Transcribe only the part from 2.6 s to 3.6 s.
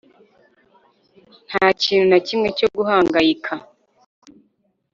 guhangayika